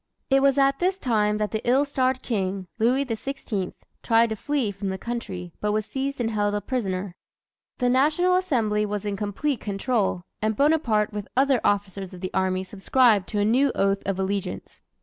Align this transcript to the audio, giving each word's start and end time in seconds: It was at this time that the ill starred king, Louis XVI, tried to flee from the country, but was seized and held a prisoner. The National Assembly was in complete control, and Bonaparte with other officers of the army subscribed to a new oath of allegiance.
It 0.31 0.41
was 0.41 0.57
at 0.57 0.79
this 0.79 0.97
time 0.97 1.37
that 1.37 1.51
the 1.51 1.61
ill 1.63 1.85
starred 1.85 2.23
king, 2.23 2.65
Louis 2.79 3.05
XVI, 3.05 3.71
tried 4.01 4.29
to 4.29 4.35
flee 4.35 4.71
from 4.71 4.89
the 4.89 4.97
country, 4.97 5.53
but 5.61 5.73
was 5.73 5.85
seized 5.85 6.19
and 6.19 6.31
held 6.31 6.55
a 6.55 6.59
prisoner. 6.61 7.15
The 7.77 7.87
National 7.87 8.35
Assembly 8.35 8.83
was 8.83 9.05
in 9.05 9.15
complete 9.15 9.59
control, 9.59 10.23
and 10.41 10.55
Bonaparte 10.55 11.13
with 11.13 11.27
other 11.37 11.61
officers 11.63 12.15
of 12.15 12.21
the 12.21 12.33
army 12.33 12.63
subscribed 12.63 13.27
to 13.29 13.39
a 13.39 13.45
new 13.45 13.71
oath 13.75 14.01
of 14.07 14.17
allegiance. 14.17 14.81